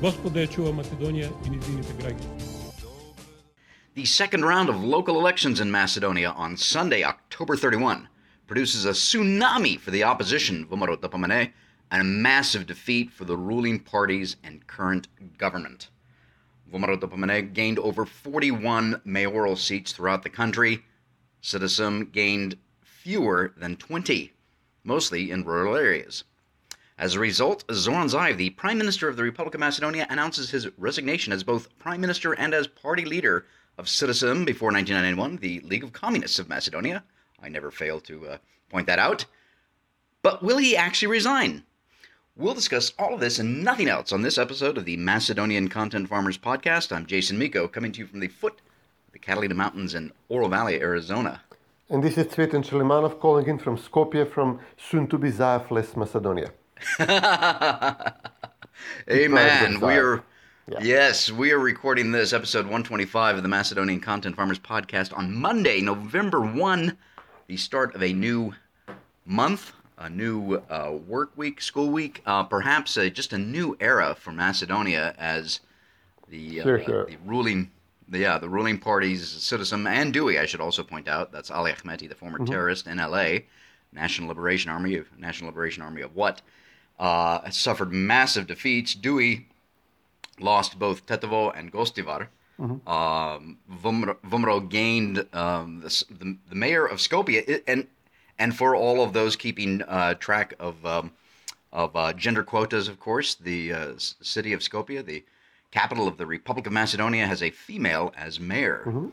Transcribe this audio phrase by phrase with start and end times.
[0.00, 1.58] Господа чува Македонија и
[2.00, 2.56] граѓани.
[3.94, 8.08] The second round of local elections in Macedonia on Sunday, October 31,
[8.46, 11.52] produces a tsunami for the opposition, VMRO-DPMNE
[11.90, 15.88] and a massive defeat for the ruling parties and current government.
[16.72, 20.84] VMRO-DPMNE gained over 41 mayoral seats throughout the country.
[21.42, 24.32] SDSM gained fewer than 20,
[24.84, 26.24] mostly in rural areas.
[26.98, 30.66] As a result, Zoran Zaev, the Prime Minister of the Republic of Macedonia, announces his
[30.78, 33.44] resignation as both Prime Minister and as party leader
[33.76, 37.04] of SDSM before 1991, the League of Communists of Macedonia.
[37.42, 38.38] I never fail to uh,
[38.70, 39.26] point that out.
[40.22, 41.64] But will he actually resign?
[42.34, 46.08] We'll discuss all of this and nothing else on this episode of the Macedonian Content
[46.08, 46.96] Farmers Podcast.
[46.96, 48.62] I'm Jason Miko, coming to you from the foot
[49.06, 51.42] of the Catalina Mountains in Oro Valley, Arizona.
[51.90, 56.52] And this is Cvetin Chilimanov calling in from Skopje from soon to be Zaefles, Macedonia.
[59.10, 59.80] Amen.
[59.80, 60.22] We are
[60.68, 60.80] yeah.
[60.82, 65.80] Yes, we are recording this episode 125 of the Macedonian Content Farmers Podcast on Monday,
[65.80, 66.96] November 1,
[67.46, 68.52] the start of a new
[69.24, 74.16] month, a new uh, work week, school week, uh, perhaps uh, just a new era
[74.18, 75.60] for Macedonia as
[76.28, 77.06] the, uh, sure, sure.
[77.06, 77.70] the ruling.
[78.08, 81.30] The, yeah, the ruling parties, SDSM and DUI, I should also point out.
[81.30, 82.52] That's Ali Ahmeti, the former mm-hmm.
[82.52, 83.46] terrorist in L.A.,
[83.92, 86.42] National Liberation Army of National Liberation Army of what?
[86.98, 88.94] Uh, suffered massive defeats.
[88.94, 89.44] DUI
[90.40, 92.28] lost both Tetovo and Gostivar.
[92.58, 92.88] Mm-hmm.
[92.88, 97.86] Um, VMRO, gained um, the, the, the, mayor of Skopje, and
[98.38, 101.12] and for all of those keeping uh, track of um,
[101.70, 105.22] of uh, gender quotas, of course, the uh, city of Skopje, the
[105.70, 108.84] capital of the Republic of Macedonia, has a female as mayor.
[108.86, 109.08] Mm-hmm.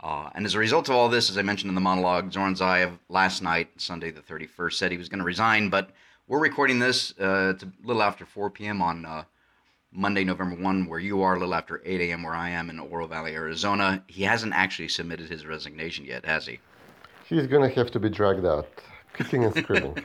[0.00, 2.54] Uh, and as a result of all this, as I mentioned in the monologue, Zoran
[2.54, 5.70] Zaev last night, Sunday the 31st, said he was going to resign.
[5.70, 5.92] But
[6.26, 8.80] we're recording this uh, a little after 4 p.m.
[8.80, 9.24] on uh,
[9.92, 12.80] Monday, November 1, where you are, a little after 8 a.m., where I am in
[12.80, 14.02] Oro Valley, Arizona.
[14.06, 16.58] He hasn't actually submitted his resignation yet, has he?
[17.28, 18.68] He's going to have to be dragged out,
[19.14, 19.98] kicking and screaming.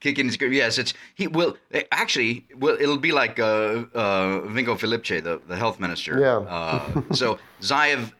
[0.00, 0.58] kicking and screaming.
[0.58, 1.56] Yes, it's he will
[1.90, 2.46] actually.
[2.56, 6.20] Well, it'll be like uh, uh, Venko Filipče, the the health minister.
[6.20, 6.38] Yeah.
[6.40, 8.12] uh, so Zaev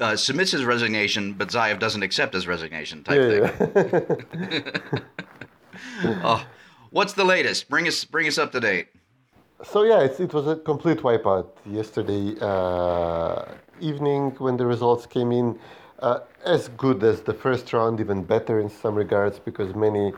[0.00, 3.04] uh, submits his resignation, but Zaev doesn't accept his resignation.
[3.04, 4.22] Type yeah, thing.
[6.02, 6.20] Yeah.
[6.24, 6.46] oh,
[6.94, 7.68] What's the latest?
[7.68, 8.86] Bring us bring us up to date.
[9.64, 13.46] So yeah, it was a complete wipeout yesterday uh,
[13.80, 15.58] evening when the results came in.
[15.98, 20.12] Uh, as good as the first round, even better in some regards, because many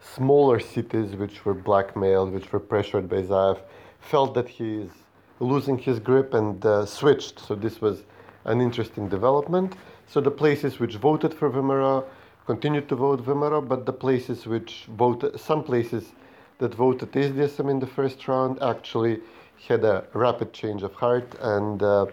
[0.00, 3.58] smaller cities which were blackmailed, which were pressured by Zaev,
[4.00, 4.90] felt that he is
[5.38, 7.40] losing his grip and uh, switched.
[7.40, 8.04] So this was
[8.44, 9.74] an interesting development.
[10.06, 12.04] So the places which voted for VMRO
[12.46, 16.12] continued to vote VMRO, but the places which voted, some places
[16.58, 19.20] that voted SDSM in the first round actually
[19.68, 22.06] had a rapid change of heart and uh,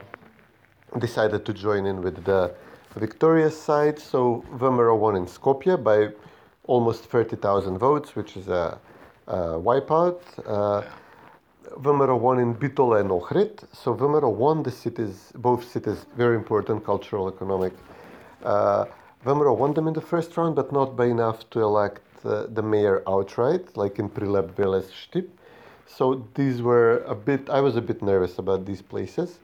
[0.99, 2.53] decided to join in with the
[2.95, 3.99] victorious side.
[3.99, 6.09] So VMRO won in Skopje by
[6.63, 8.79] almost 30,000 votes, which is a,
[9.27, 10.21] a wipeout.
[10.45, 10.83] Uh,
[11.77, 13.63] VMRO won in Bitola and Ohrid.
[13.73, 17.73] So VMRO won the cities, both cities, very important cultural, economic.
[18.43, 18.85] Uh,
[19.25, 23.01] VMRO won them in the first round, but not by enough to elect the mayor
[23.07, 25.27] outright, like in Prilep, Veles, Štip.
[25.85, 29.39] So these were a bit, I was a bit nervous about these places.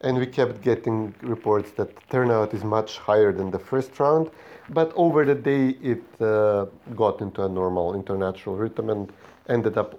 [0.00, 4.30] And we kept getting reports that turnout is much higher than the first round.
[4.68, 9.12] But over the day, it uh, got into a normal, into a natural rhythm and
[9.48, 9.98] ended up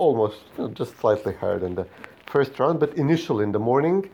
[0.00, 1.86] almost you know, just slightly higher than the
[2.26, 2.80] first round.
[2.80, 4.08] But initially in the morning,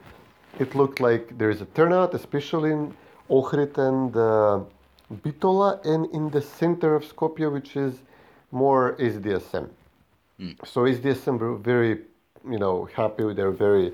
[0.59, 2.95] it looked like there is a turnout, especially in
[3.31, 4.61] Ohrid and uh,
[5.23, 7.95] Bitola and in the center of Skopje, which is
[8.51, 9.69] more SDSM.
[10.41, 10.55] Mm.
[10.67, 11.93] So SDSM were very,
[12.53, 13.33] you know, happy.
[13.33, 13.93] They're very,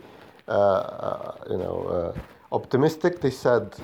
[0.48, 3.20] uh, uh, you know, uh, optimistic.
[3.20, 3.74] They said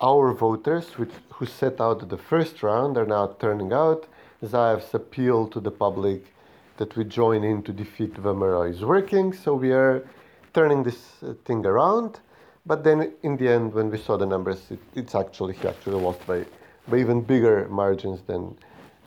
[0.00, 4.06] our voters, which, who set out the first round, are now turning out.
[4.44, 6.32] Zaev's appeal to the public
[6.76, 9.32] that we join in to defeat VMRO is working.
[9.32, 10.06] So we are
[10.54, 12.20] turning this uh, thing around.
[12.64, 16.00] But then in the end, when we saw the numbers, it, it's actually he actually
[16.00, 16.44] lost by,
[16.88, 18.56] by even bigger margins than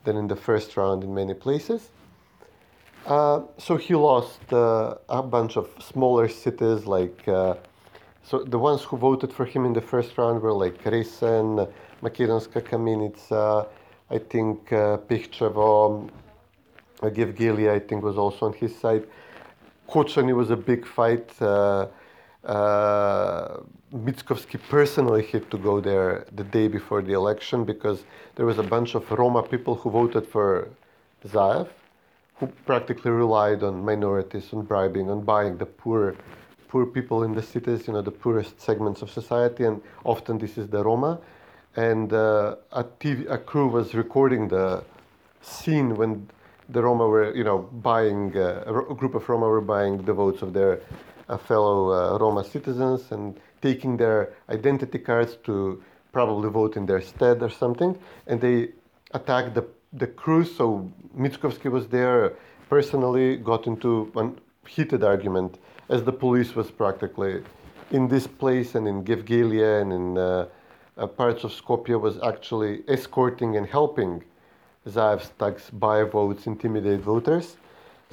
[0.06, 1.90] than in the first round in many places.
[3.06, 7.28] Uh, so he lost uh, a bunch of smaller cities like.
[7.28, 7.54] Uh,
[8.22, 11.70] so the ones who voted for him in the first round were like Resen,
[12.02, 13.68] Makedonska Kamenica,
[14.10, 16.10] I think uh, Pichchevo,
[17.02, 19.04] uh, Gevgelia, I think was also on his side.
[19.88, 21.30] Kochani was a big fight.
[21.40, 21.86] Uh,
[22.44, 23.60] uh,
[23.92, 28.04] Mickovsky personally had to go there the day before the election because
[28.34, 30.68] there was a bunch of Roma people who voted for
[31.26, 31.68] Zaev,
[32.36, 36.14] who practically relied on minorities, on bribing, on buying the poor,
[36.68, 40.58] poor people in the cities, you know, the poorest segments of society, and often this
[40.58, 41.18] is the Roma.
[41.76, 44.84] And uh, a, TV, a crew was recording the
[45.42, 46.28] scene when
[46.68, 50.42] the Roma were, you know, buying, uh, a group of Roma were buying the votes
[50.42, 50.80] of their
[51.28, 55.82] uh, fellow uh, Roma citizens and taking their identity cards to
[56.12, 57.98] probably vote in their stead or something.
[58.26, 58.70] And they
[59.12, 62.34] attacked the, the crew, so Mickovsky was there
[62.68, 65.58] personally, got into a heated argument
[65.88, 67.42] as the police was practically
[67.90, 70.46] in this place and in Gevgelia and in uh,
[70.96, 74.24] uh, parts of Skopje was actually escorting and helping
[74.86, 77.56] Zaev's thugs buy votes, intimidate voters.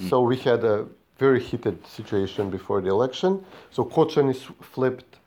[0.09, 0.87] So we had a
[1.19, 3.45] very heated situation before the election.
[3.69, 5.19] So Kochen is flipped.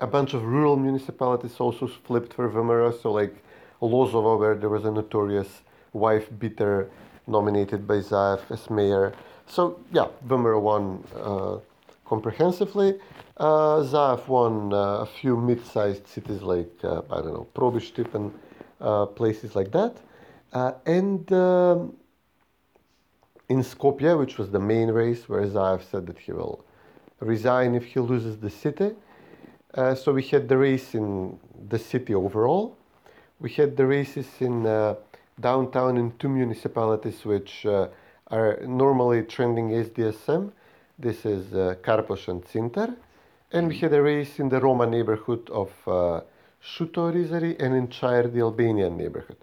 [0.00, 3.02] A bunch of rural municipalities also flipped for VMRO.
[3.02, 3.34] So like
[3.82, 5.62] Lozovo, where there was a notorious
[5.92, 6.88] wife beater
[7.26, 9.12] nominated by Zaev as mayor.
[9.46, 11.58] So yeah, VMRO won uh,
[12.04, 13.00] comprehensively.
[13.36, 18.32] Uh, Zaev won uh, a few mid-sized cities like uh, I don't know Probishtip and
[18.80, 19.96] uh, places like that.
[20.56, 21.94] Uh, and um,
[23.50, 26.64] in Skopje, which was the main race, where Zaev said that he will
[27.20, 28.92] resign if he loses the city.
[29.74, 31.38] Uh, so we had the race in
[31.68, 32.74] the city overall.
[33.38, 34.94] We had the races in uh,
[35.38, 37.88] downtown in two municipalities which uh,
[38.28, 40.52] are normally trending SDSM.
[40.98, 42.96] This is uh, Karpoš and Centar.
[43.52, 46.22] And we had a race in the Roma neighborhood of uh,
[46.64, 49.36] Šuto Orizari and in Čair, the Albanian neighborhood.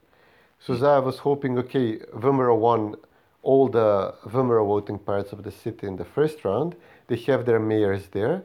[0.65, 2.95] So I was hoping, okay, VMRO won
[3.42, 6.77] all the VMRO voting parts of the city in the first round.
[7.07, 8.44] They have their mayors there.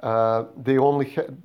[0.00, 1.40] Uh, they only had,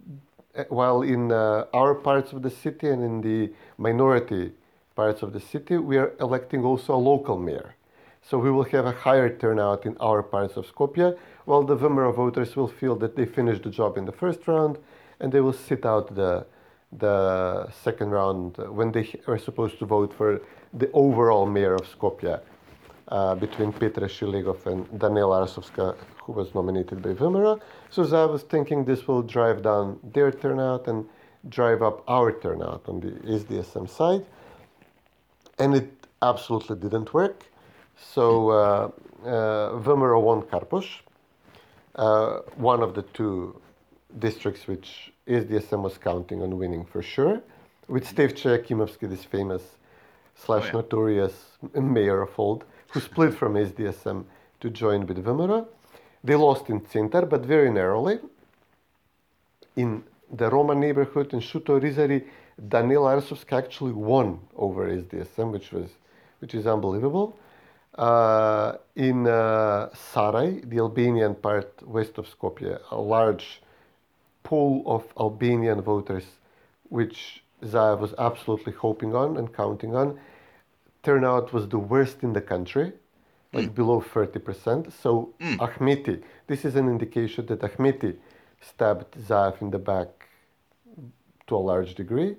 [0.68, 4.52] while in uh, our parts of the city and in the minority
[4.94, 7.76] parts of the city, we are electing also a local mayor.
[8.22, 12.14] So we will have a higher turnout in our parts of Skopje, while the VMRO
[12.14, 14.80] voters will feel that they finished the job in the first round
[15.22, 16.46] and they will sit out the
[16.92, 20.42] the second round uh, when they are supposed to vote for
[20.74, 22.40] the overall mayor of Skopje
[23.10, 27.60] uh, between Petre Šilegov and Daniela Arsovska, who was nominated by VMRO.
[27.90, 31.06] So I was thinking this will drive down their turnout and
[31.48, 34.26] drive up our turnout on the SDSM side.
[35.58, 37.46] And it absolutely didn't work.
[37.98, 38.92] So uh,
[39.24, 39.30] uh,
[39.80, 41.02] VMRO won Karpoš,
[41.96, 43.60] uh, one of the two
[44.18, 47.42] districts which SDSM was counting on winning for sure,
[47.88, 49.62] with Stevche Akimovsky, this famous
[50.36, 50.72] slash Oh, yeah.
[50.74, 51.36] notorious
[51.76, 54.26] mayor of old, who split from SDSM
[54.62, 55.68] to join with VMRO.
[56.24, 58.20] They lost in Centar, but very narrowly.
[59.76, 62.26] In the Roma neighborhood in Šuto Orizari,
[62.68, 65.90] Danil Arsovska actually won over SDSM, which was
[66.40, 67.38] which is unbelievable.
[67.96, 73.62] Uh, in uh, Sarai, the Albanian part west of Skopje, a large
[74.44, 76.26] pool of Albanian voters,
[76.90, 80.20] which Zaev was absolutely hoping on and counting on.
[81.04, 82.94] Turnout was the worst in the country,
[83.54, 84.92] like below 30%.
[84.92, 88.16] So Ahmeti, this is an indication that Ahmeti
[88.62, 90.28] stabbed Zaev in the back
[91.48, 92.36] to a large degree.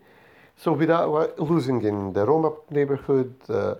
[0.57, 3.77] So without losing in the Roma neighborhood, uh,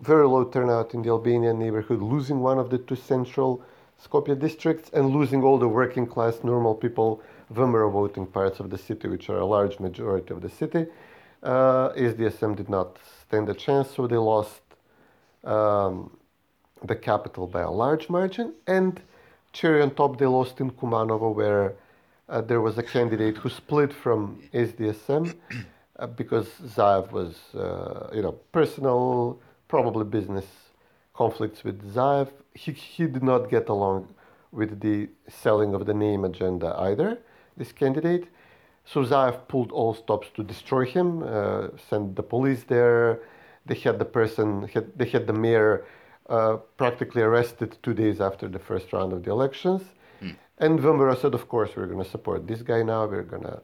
[0.00, 3.62] very low turnout in the Albanian neighborhood, losing one of the two central
[4.02, 7.20] Skopje districts, and losing all the working class, normal people,
[7.52, 10.86] VMRO voting parts of the city, which are a large majority of the city.
[11.42, 14.60] Uh, SDSM did not stand a chance, so they lost
[15.44, 16.16] um,
[16.84, 18.54] the capital by a large margin.
[18.66, 19.00] And
[19.52, 21.74] cherry on top, they lost in Kumanovo, where
[22.28, 25.34] uh, there was a candidate who split from SDSM
[25.98, 30.46] uh, because Zaev was, uh, you know, personal, probably business
[31.14, 32.28] conflicts with Zaev.
[32.54, 34.08] He, he did not get along
[34.52, 37.18] with the selling of the name agenda either,
[37.58, 38.28] this candidate.
[38.84, 43.20] So Zaev pulled all stops to destroy him, uh, sent the police there.
[43.66, 45.84] They had the person, had, they had the mayor
[46.30, 49.82] uh, practically arrested two days after the first round of the elections.
[50.60, 53.06] And VMRO said, of course, we're going to support this guy now.
[53.06, 53.60] We're going to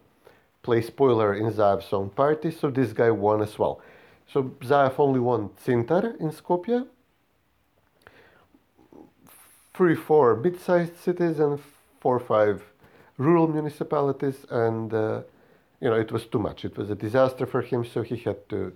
[0.62, 2.50] play spoiler in Zaev's own party.
[2.52, 3.80] So this guy won as well.
[4.32, 6.86] So Zaev only won Centar in Skopje.
[9.74, 11.58] three, four mid-sized cities and
[12.00, 12.62] four five
[13.18, 15.22] rural municipalities, and uh,
[15.80, 16.64] you know it was too much.
[16.64, 18.72] It was a disaster for him, so he had to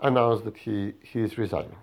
[0.00, 1.76] announce that he he is resigning.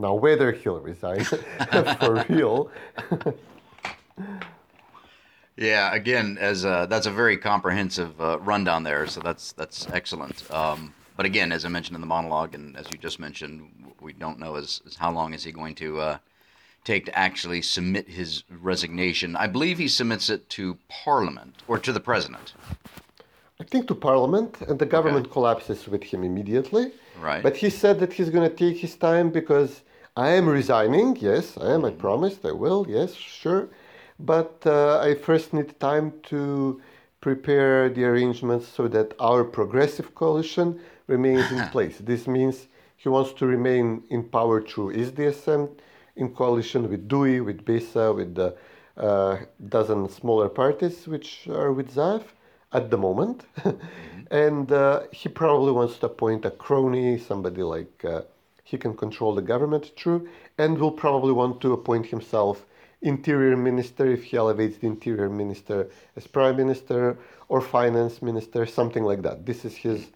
[0.00, 1.24] Now, whether he'll resign
[2.00, 2.70] for real,
[5.58, 10.48] Yeah, again, as uh, that's a very comprehensive uh, rundown there, so that's that's excellent.
[10.52, 13.68] Um, but again, as I mentioned in the monologue, and as you just mentioned,
[14.00, 16.18] we don't know as how long is he going to uh,
[16.88, 18.30] take to actually submit his
[18.72, 19.36] resignation.
[19.44, 20.64] I believe he submits it to
[21.04, 22.46] Parliament or to the President.
[23.62, 26.84] I think to Parliament, and the government collapses with him immediately.
[27.20, 27.42] Right.
[27.42, 29.82] But he said that he's going to take his time because
[30.16, 31.08] I am resigning.
[31.30, 31.84] Yes, I am.
[31.84, 32.80] I promised I will.
[32.88, 33.68] Yes, sure.
[34.32, 36.80] But uh, I first need time to
[37.20, 40.68] prepare the arrangements so that our progressive coalition
[41.06, 41.96] remains in place.
[41.98, 42.56] This means
[42.96, 45.62] he wants to remain in power through SDSM
[46.18, 48.54] in coalition with DUI, with BESA, with a
[48.96, 52.24] uh, dozen smaller parties which are with Zaev
[52.72, 53.46] at the moment.
[54.30, 58.22] and uh, he probably wants to appoint a crony, somebody like uh,
[58.64, 62.66] he can control the government through, and will probably want to appoint himself
[63.00, 67.16] interior minister if he elevates the interior minister as prime minister
[67.48, 69.46] or finance minister, something like that.
[69.46, 70.08] This is his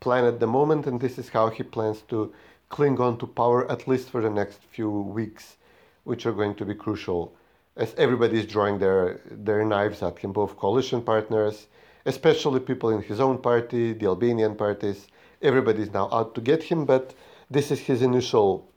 [0.00, 2.32] plan at the moment, and this is how he plans to
[2.68, 5.56] cling on to power at least for the next few weeks,
[6.04, 7.32] which are going to be crucial
[7.78, 11.68] as everybody is drawing their, their knives at him, both coalition partners,
[12.06, 15.06] especially people in his own party, the Albanian parties.
[15.40, 17.14] Everybody is now out to get him, but
[17.48, 18.68] this is his initial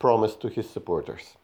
[0.00, 1.36] promise to his supporters.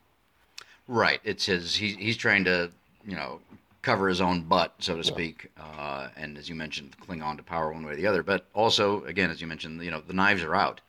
[0.89, 1.21] Right.
[1.23, 1.77] It's his.
[1.77, 2.71] He's he's trying to
[3.07, 3.41] you know
[3.83, 7.43] cover his own butt, so to speak, uh, and as you mentioned, cling on to
[7.43, 8.23] power one way or the other.
[8.23, 10.81] But also, again, as you mentioned, you know the knives are out.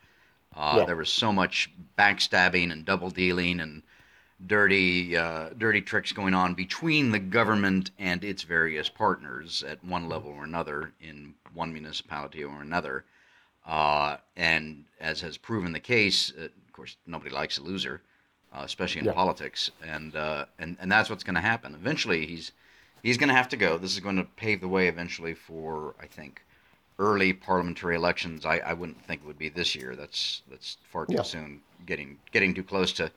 [0.56, 0.86] Uh, Yeah.
[0.86, 3.84] There was so much backstabbing and double dealing and
[4.46, 10.08] dirty uh, dirty tricks going on between the government and its various partners at one
[10.08, 13.04] level or another in one municipality or another.
[13.66, 18.02] Uh, and as has proven the case, uh, of course, nobody likes a loser,
[18.54, 19.14] uh, especially in Yeah.
[19.14, 21.76] politics, and uh, and and that's what's going to happen.
[21.76, 22.52] Eventually, he's
[23.04, 23.78] he's going to have to go.
[23.78, 26.44] This is going to pave the way eventually for, I think,
[27.00, 28.46] early parliamentary elections.
[28.46, 29.96] I, I wouldn't think it would be this year.
[29.96, 31.24] That's that's far too Yeah.
[31.24, 31.62] soon.
[31.86, 33.10] Getting getting too close to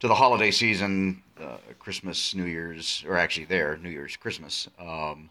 [0.00, 4.66] to the holiday season, uh, Christmas, New Year's, or actually there, New Year's, Christmas.
[4.78, 5.30] Um,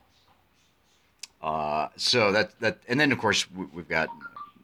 [1.42, 4.10] uh, so that that, and then of course we, we've got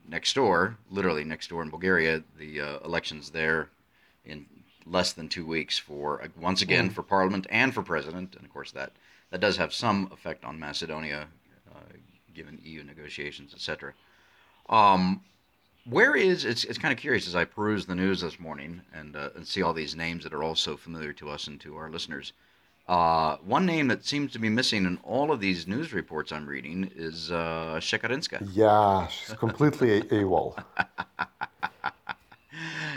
[0.07, 3.69] next door, literally next door in Bulgaria, the uh, elections there
[4.25, 4.45] in
[4.85, 8.53] less than two weeks for uh, once again for parliament and for president, and of
[8.53, 8.91] course that
[9.31, 11.27] that does have some effect on Macedonia,
[12.37, 13.93] given EU negotiations, etc.
[14.69, 15.21] Um,
[15.89, 19.15] where is it's it's kind of curious as I peruse the news this morning and
[19.15, 21.89] uh, and see all these names that are also familiar to us and to our
[21.89, 22.33] listeners.
[22.87, 26.47] Uh, one name that seems to be missing in all of these news reports I'm
[26.47, 28.47] reading is uh, Shekerinska.
[28.53, 30.55] Yeah, she's completely a- AWOL.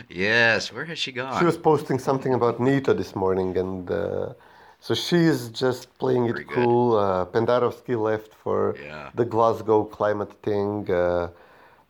[0.09, 1.39] Yes, where has she gone?
[1.39, 4.33] She was posting something about NITA this morning, and uh,
[4.81, 6.49] so she's just playing it good.
[6.49, 6.97] cool.
[6.97, 9.11] Uh, Pendarovsky left for Yeah.
[9.15, 10.91] the Glasgow climate thing.
[10.91, 11.29] Uh,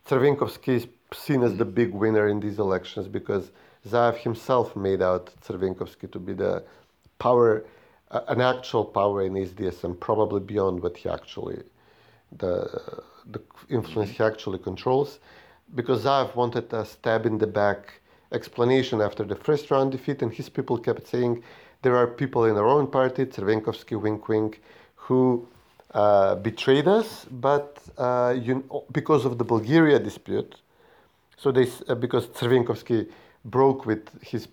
[0.07, 3.51] Crvenkovsky is seen as the big winner in these elections because
[3.87, 6.63] Zaev himself made out Crvenkovsky to be the
[7.19, 7.63] power,
[8.11, 11.59] uh, an actual power in SDSM, probably beyond what he actually,
[12.37, 12.53] the
[13.35, 15.19] the influence he actually controls,
[15.75, 17.79] because Zaev wanted a stab in the back
[18.31, 21.43] explanation after the first round defeat, and his people kept saying
[21.81, 24.61] there are people in our own party, Crvenkovsky, wink wink,
[24.95, 25.47] who
[25.93, 30.55] uh, betrayed us, but uh, you, because of the Bulgaria dispute,
[31.37, 33.09] so they, uh, because Crvenkovsky
[33.45, 34.47] broke with his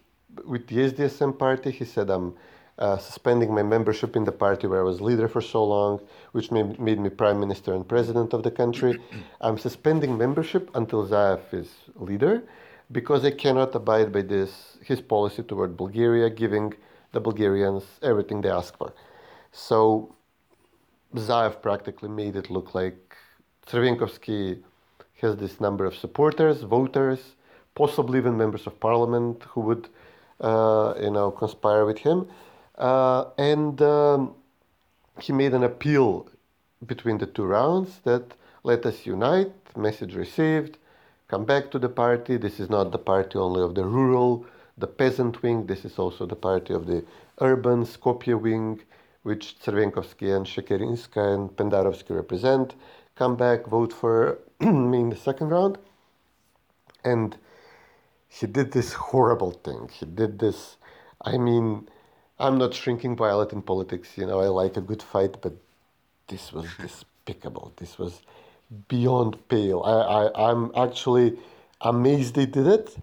[0.45, 2.35] with the SDSM party, he said, "I'm
[2.79, 6.01] uh, suspending my membership in the party where I was leader for so long,
[6.33, 9.01] which made, made me prime minister and president of the country.
[9.41, 12.43] I'm suspending membership until Zaev is leader,
[12.93, 16.73] because I cannot abide by this his policy toward Bulgaria, giving
[17.19, 18.91] the Bulgarians everything they ask for."
[19.53, 19.79] So
[21.27, 23.01] Zaev practically made it look like
[23.69, 24.43] Crvenkovsky
[25.23, 27.21] has this number of supporters, voters,
[27.75, 29.85] possibly even members of parliament who would,
[30.41, 32.19] uh, you know, conspire with him.
[32.77, 34.35] Uh, and um,
[35.21, 36.29] he made an appeal
[36.87, 38.25] between the two rounds that
[38.63, 40.79] let us unite, message received,
[41.27, 42.37] come back to the party.
[42.37, 44.47] This is not the party only of the rural,
[44.79, 45.67] the peasant wing.
[45.67, 47.05] This is also the party of the
[47.41, 48.81] urban Skopje wing,
[49.23, 52.75] which Crvenkovsky and Shekerinska and Pendarovsky represent.
[53.17, 55.79] Come back, vote for me in the second round.
[57.05, 57.37] And
[58.29, 59.91] he did this horrible thing.
[59.93, 60.77] He did this,
[61.23, 61.89] I mean,
[62.39, 64.17] I'm not shrinking violet in politics.
[64.17, 65.55] You know, I like a good fight, but
[66.29, 67.73] this was despicable.
[67.77, 68.23] This was
[68.89, 69.83] beyond pale.
[69.85, 69.93] I,
[70.29, 71.39] I, I'm actually
[71.81, 72.97] amazed they did it.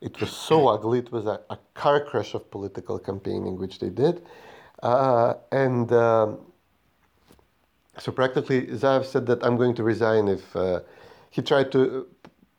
[0.00, 0.98] It was so ugly.
[1.00, 4.22] It was a, a car crash of political campaigning, which they did.
[4.82, 6.38] Uh, and um,
[7.98, 10.80] so practically, Zaev said that I'm going to resign if uh,
[11.30, 12.06] he tried to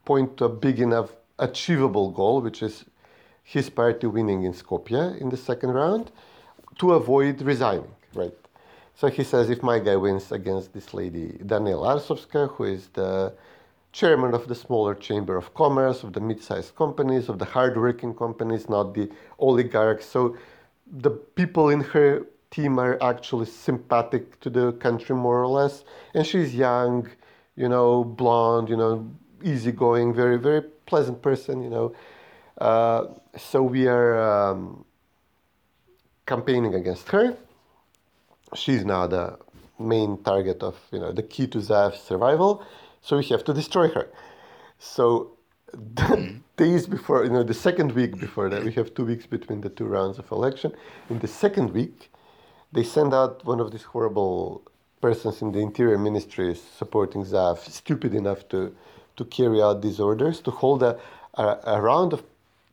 [0.03, 2.85] point to a big enough achievable goal, which is
[3.43, 6.11] his party winning in Skopje in the second round,
[6.79, 8.33] to avoid resigning, right?
[8.95, 13.33] So he says if my guy wins against this lady, Daniela Arsovska, who is the
[13.91, 18.69] chairman of the smaller chamber of commerce, of the mid-sized companies, of the hard-working companies,
[18.69, 20.05] not the oligarchs.
[20.05, 20.37] So
[20.85, 25.83] the people in her team are actually sympathetic to the country more or less.
[26.13, 27.09] And she's young,
[27.55, 29.09] you know, blonde, you know,
[29.43, 31.95] easygoing, very, very pleasant person, you know.
[32.57, 33.05] Uh,
[33.37, 34.85] so we are um,
[36.25, 37.35] campaigning against her.
[38.55, 39.37] She's now the
[39.79, 42.63] main target of, you know, the key to Zaev's survival.
[43.07, 44.09] So we have to destroy her.
[44.79, 45.37] So
[45.71, 49.61] the days before, you know, the second week before that, we have two weeks between
[49.61, 50.73] the two rounds of election.
[51.09, 52.11] In the second week,
[52.73, 54.61] they send out one of these horrible
[54.99, 58.75] persons in the interior ministry supporting Zaev, stupid enough to,
[59.15, 60.99] to carry out these orders, to hold a,
[61.35, 62.23] a, a round of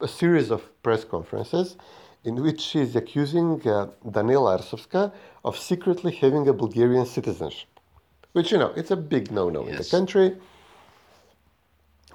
[0.01, 1.77] a series of press conferences
[2.25, 5.13] in which she is accusing uh, Daniela Arsovska
[5.45, 7.69] of secretly having a Bulgarian citizenship,
[8.35, 10.37] which, you know, it's a big no no in the country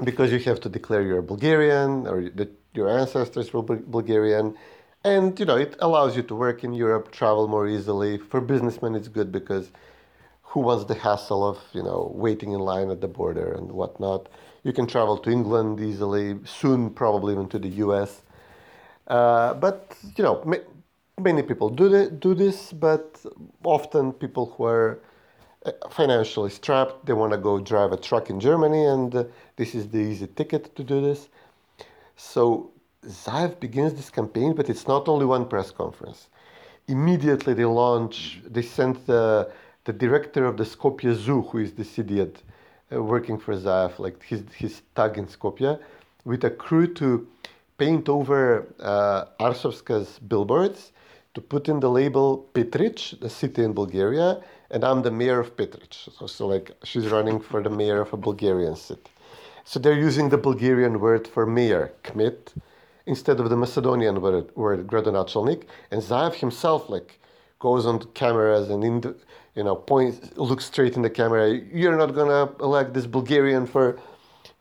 [0.03, 4.55] because you have to declare you're Bulgarian or that your ancestors were Bulgarian.
[5.03, 8.17] And, you know, it allows you to work in Europe, travel more easily.
[8.17, 9.71] For businessmen, it's good because
[10.43, 14.27] who wants the hassle of, you know, waiting in line at the border and whatnot?
[14.63, 18.23] You can travel to England easily, soon probably even to the US.
[19.07, 20.67] Uh, but, you know, ma-
[21.17, 23.05] many people do, do this, but
[23.63, 24.99] often people who are
[25.89, 29.23] financially strapped, they want to go drive a truck in Germany, and uh,
[29.55, 31.29] this is the easy ticket to do this.
[32.15, 32.71] So
[33.05, 36.29] Zaev begins this campaign, but it's not only one press conference.
[36.87, 39.51] Immediately they launch, they sent the,
[39.83, 42.41] the director of the Skopje Zoo, who is this idiot
[42.93, 45.79] uh, working for Zaev, like his, his tag in Skopje,
[46.25, 47.27] with a crew to
[47.77, 50.91] paint over uh, Arsovska's billboards
[51.33, 55.55] to put in the label Petrich, the city in Bulgaria, and I'm the mayor of
[55.57, 55.93] Petrich.
[56.17, 59.11] So, so like she's running for the mayor of a Bulgarian city.
[59.63, 62.53] So they're using the Bulgarian word for mayor, Kmet,
[63.05, 65.63] instead of the Macedonian word, word gradonačelnik.
[65.91, 67.19] And Zaev himself like
[67.59, 69.15] goes on cameras and in the,
[69.55, 71.49] you know points, looks straight in the camera.
[71.73, 73.99] You're not gonna elect this Bulgarian for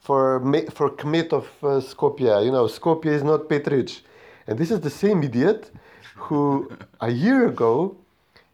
[0.01, 0.41] for
[0.71, 2.45] for Kmet of uh, Skopje.
[2.45, 4.01] You know, Skopje is not Petrich,
[4.47, 5.71] And this is the same idiot
[6.17, 7.97] who a year ago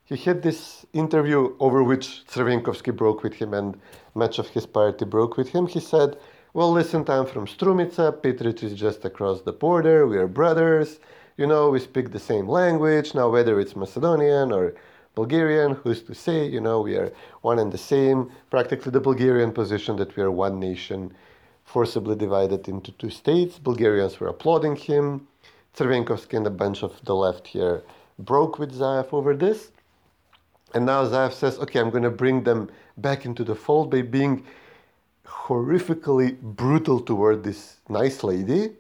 [0.07, 3.81] he had this interview over which Crvenkovsky broke with him and
[4.14, 5.67] much of his party broke with him.
[5.67, 6.19] He said,
[6.53, 8.12] Well, listen, I'm from Strumica.
[8.12, 10.07] Petrich is just across the border.
[10.07, 11.01] We are brothers.
[11.38, 13.14] You know, we speak the same language.
[13.14, 14.75] Now, whether it's Macedonian or
[15.14, 16.47] Bulgarian, who's to say?
[16.47, 18.31] You know, we are one and the same.
[18.51, 21.14] Practically the Bulgarian position that we are one nation,
[21.64, 23.59] forcibly divided into two states.
[23.59, 25.27] Bulgarians were applauding him.
[25.75, 27.83] Crvenkovsky and a bunch of the left here
[28.19, 29.73] broke with Zaev over this.
[30.75, 34.03] And now Zaev says, okay, I'm going to bring them back into the fold by
[34.03, 34.45] being
[35.25, 38.73] horrifically brutal toward this nice lady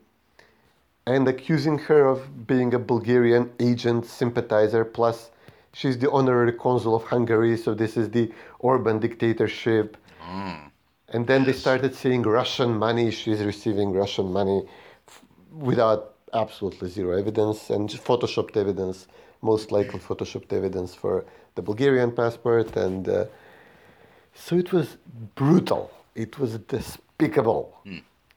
[1.06, 5.30] and accusing her of being a Bulgarian agent, sympathizer, plus
[5.72, 9.96] she's the honorary consul of Hungary, so this is the Orban dictatorship.
[10.26, 10.70] Mm.
[11.10, 14.62] And then they started saying Russian money, she's receiving Russian money
[15.06, 19.06] f- without absolutely zero evidence and photoshopped evidence,
[19.42, 22.76] most likely photoshopped evidence for the Bulgarian passport.
[22.76, 23.26] And uh,
[24.34, 24.96] so it was
[25.34, 27.76] brutal, it was despicable.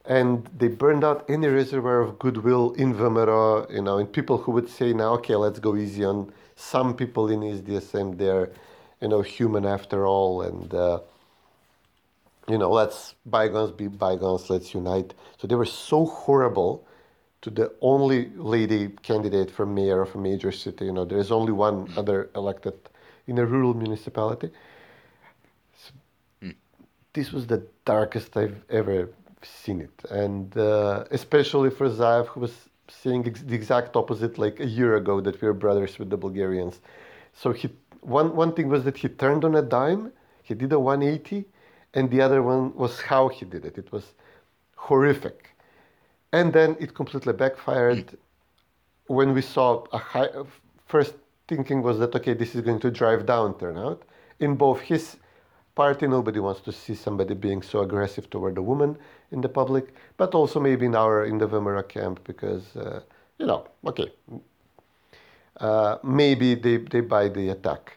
[0.04, 4.52] And they burned out any reservoir of goodwill in VMRO, you know, and people who
[4.52, 8.16] would say now, okay, let's go easy on some people in SDSM.
[8.16, 8.50] They're,
[9.02, 11.00] you know, human after all, and uh,
[12.48, 15.12] you know, let's bygones be bygones, let's unite.
[15.36, 16.86] So they were so horrible
[17.42, 20.86] to the only lady candidate for mayor of a major city.
[20.86, 22.74] You know, there is only one other elected
[23.28, 24.50] in a rural municipality.
[25.84, 25.92] So
[27.12, 29.10] This was the darkest I've ever
[29.42, 32.54] seen it, and uh, especially for Zaev, who was
[32.88, 36.16] saying ex- the exact opposite like a year ago that we are brothers with the
[36.16, 36.80] Bulgarians.
[37.34, 37.68] So he
[38.02, 40.12] one one thing was that he turned on a dime.
[40.42, 41.44] He did a 180
[41.94, 43.78] and the other one was how he did it.
[43.78, 44.14] It was
[44.76, 45.50] horrific.
[46.32, 48.04] And then it completely backfired.
[49.06, 50.28] when we saw a high,
[50.86, 51.14] first
[51.48, 54.02] thinking was that okay, this is going to drive down turnout.
[54.38, 55.16] In both his
[55.74, 58.96] party, nobody wants to see somebody being so aggressive toward a woman
[59.32, 63.00] in the public, but also maybe in our in the VMRO camp because uh,
[63.38, 64.12] you know, okay,
[65.60, 67.96] uh, maybe they they buy the attack,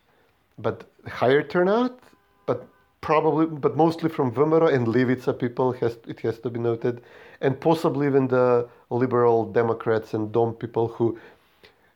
[0.57, 1.99] but higher turnout,
[2.45, 2.67] but
[3.01, 7.01] probably, but mostly from VMRO and Levica people has it has to be noted,
[7.41, 11.17] and possibly even the liberal Democrats and Dom people who,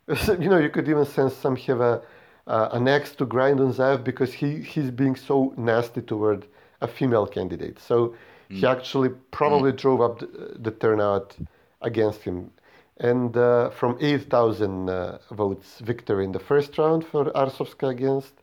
[0.27, 2.01] you know, you could even sense some have a
[2.47, 6.45] uh, an axe to grind on Zaev because he he's being so nasty toward
[6.81, 7.79] a female candidate.
[7.79, 8.15] So
[8.49, 11.35] he actually probably drove up the, the turnout
[11.81, 12.51] against him.
[12.97, 18.33] And uh, from 8,000 uh, votes victory in the first round for Arsovska against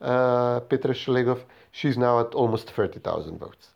[0.00, 0.94] uh, Petra
[1.70, 3.68] she's now at almost 30,000 votes.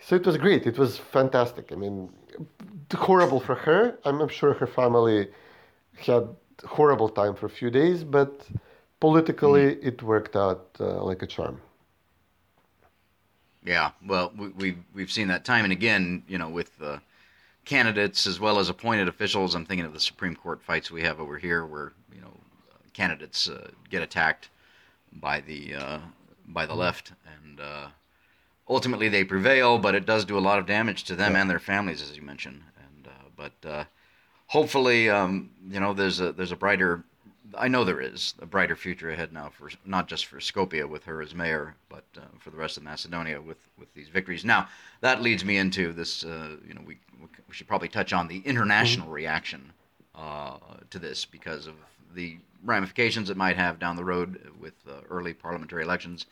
[0.00, 0.66] So it was great.
[0.66, 1.72] It was fantastic.
[1.72, 2.10] I mean,
[2.94, 3.98] horrible for her.
[4.04, 5.28] I'm, I'm sure her family
[6.06, 6.28] had
[6.64, 8.46] horrible time for a few days, but
[9.00, 11.60] politically it worked out uh, like a charm.
[13.64, 16.98] Yeah, well, we, we've we've seen that time and again, you know, with uh,
[17.64, 19.54] candidates as well as appointed officials.
[19.54, 22.32] I'm thinking of the Supreme Court fights we have over here, where you know
[22.94, 24.48] candidates uh, get attacked
[25.12, 25.98] by the uh,
[26.46, 27.12] by the left,
[27.44, 27.88] and uh,
[28.68, 31.58] ultimately they prevail, but it does do a lot of damage to them and their
[31.58, 32.62] families, as you mentioned.
[32.78, 33.84] And uh, but uh,
[34.48, 37.04] hopefully, um, you know, there's a there's a brighter.
[37.56, 41.04] I know there is a brighter future ahead now for not just for Skopje with
[41.04, 44.44] her as mayor, but uh, for the rest of Macedonia with with these victories.
[44.44, 44.68] Now
[45.00, 46.24] that leads me into this.
[46.24, 49.72] Uh, you know, we we should probably touch on the international reaction
[50.14, 50.56] uh,
[50.90, 51.74] to this because of
[52.14, 56.26] the ramifications it might have down the road with uh, early parliamentary elections.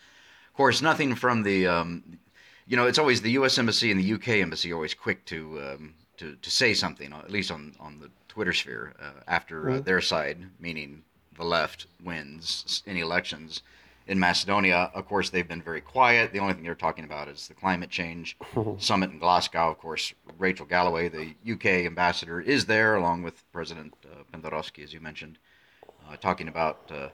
[0.48, 2.18] Of course, nothing from the um,
[2.66, 3.58] you know, it's always the U.S.
[3.58, 4.42] embassy and the U.K.
[4.42, 8.10] embassy are always quick to um, to to say something, at least on on the
[8.28, 11.02] Twitter sphere, uh, after uh, their side, meaning
[11.36, 13.62] the left, wins any elections.
[14.08, 16.32] In Macedonia, of course, they've been very quiet.
[16.32, 18.36] The only thing they're talking about is the climate change
[18.78, 19.68] summit in Glasgow.
[19.70, 24.38] Of course, Rachel Galloway, the UK ambassador, is there along with President uh,
[24.82, 25.38] as you mentioned,
[26.08, 26.90] uh, talking about.
[26.90, 27.08] Uh,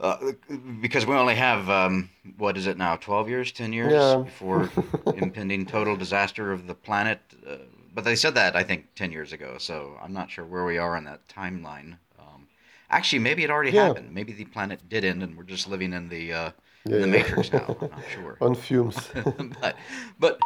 [0.00, 0.32] uh,
[0.80, 4.16] because we only have um, what is it now 12 years 10 years Yeah.
[4.24, 4.70] before
[5.14, 7.56] impending total disaster of the planet uh,
[7.94, 10.78] but they said that i think 10 years ago so i'm not sure where we
[10.78, 12.48] are on that timeline um,
[12.90, 13.72] actually maybe it already Yeah.
[13.72, 16.50] happened maybe the planet did end and we're just living in the uh,
[16.92, 17.08] in Yeah, the yeah.
[17.08, 19.10] matrix now i'm not sure On fumes.
[19.60, 19.76] but
[20.18, 20.40] but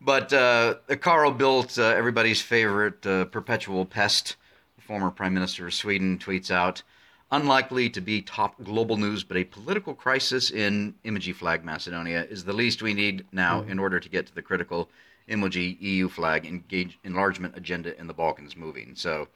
[0.00, 4.36] but uh, Carl Bildt, uh, everybody's favorite uh, perpetual pest,
[4.80, 6.82] former prime minister of Sweden, tweets out,
[7.30, 12.44] "Unlikely to be top global news, but a political crisis in Emoji flag Macedonia is
[12.44, 14.90] the least we need now in order to get to the critical
[15.32, 19.28] Emoji EU flag engage, enlargement agenda in the Balkans moving." So.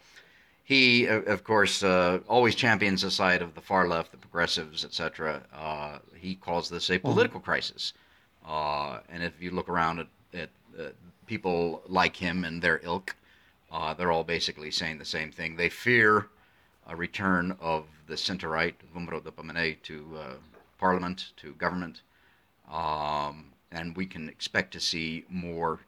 [0.69, 5.41] He, of course, uh, always champions the side of the far left, the progressives, etc.
[5.55, 7.93] Uh, he calls this a political crisis.
[8.45, 10.89] Uh, and if you look around at, at uh,
[11.27, 13.15] people like him and their ilk,
[13.73, 15.57] uh, they're all basically saying the same thing.
[15.57, 16.29] They fear
[16.87, 20.35] a return of the center right, VMRO-DPMNE, to uh,
[20.79, 22.03] parliament, to government.
[22.71, 23.47] Um,
[23.77, 25.81] and we can expect to see more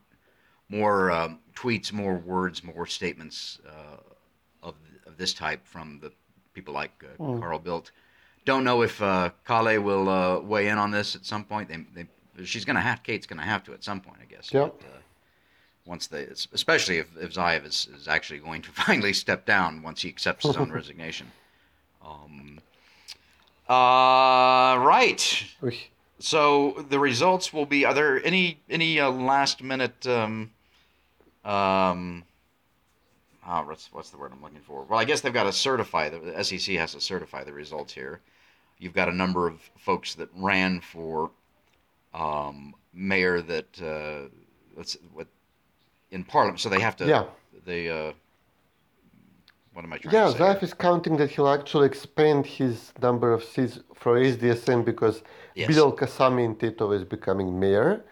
[0.68, 3.96] more um, tweets, more words, more statements uh,
[4.62, 4.74] of,
[5.06, 6.12] of this type from the
[6.52, 7.90] people like uh, Carl Bildt.
[8.44, 11.70] Don't know if uh, Kale will uh, weigh in on this at some point.
[11.70, 12.04] They,
[12.36, 14.52] they, she's going to have, Kate's going to have to at some point, I guess.
[14.52, 14.64] Yeah.
[14.64, 14.98] But, uh,
[15.86, 20.02] once they, especially if, if Zaev is, is actually going to finally step down once
[20.02, 21.32] he accepts his own resignation.
[22.04, 22.60] Um,
[23.68, 25.44] uh, right.
[26.20, 27.84] So the results will be.
[27.84, 30.06] Are there any any uh, last minute?
[30.06, 30.50] Um,
[31.44, 32.24] um,
[33.46, 34.84] oh, what's what's the word I'm looking for?
[34.84, 37.92] Well, I guess they've got to certify the, the SEC has to certify the results
[37.92, 38.20] here.
[38.78, 41.30] You've got a number of folks that ran for
[42.14, 44.28] um, mayor that uh,
[44.76, 45.28] let's what
[46.10, 47.06] in parliament, so they have to.
[47.06, 47.24] Yeah.
[47.64, 47.88] They.
[47.88, 48.12] Uh,
[49.78, 50.40] what am I trying Yeah, to say?
[50.40, 55.22] Zaev is counting that he'll actually expand his number of seats for SDSM because
[55.54, 55.66] Yes.
[55.66, 58.04] Bilal Kasami in Tito is becoming mayor.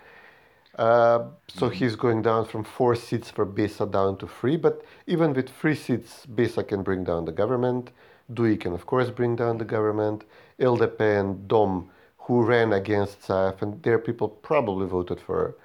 [0.79, 1.71] Uh, so Mm-hmm.
[1.71, 4.57] he's going down from four seats for Besa down to three.
[4.57, 7.91] But even with three seats, Besa can bring down the government.
[8.33, 10.25] Dui can, of course, bring down the government.
[10.61, 15.57] LDP and Dom, who ran against Zaev, and their people probably voted for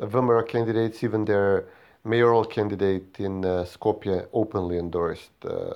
[0.00, 1.66] VMRO candidates, even their
[2.06, 5.74] mayoral candidate in uh, Skopje openly endorsed uh,